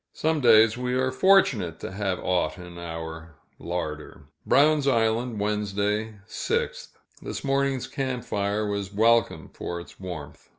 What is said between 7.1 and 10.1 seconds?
This morning's camp fire was welcome for its